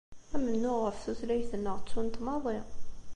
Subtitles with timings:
[0.35, 2.59] Amennuɣ ɣef tutlayt-nneɣ ttun-t maḍi.